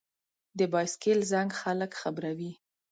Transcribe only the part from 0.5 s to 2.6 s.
د بایسکل زنګ خلک خبروي.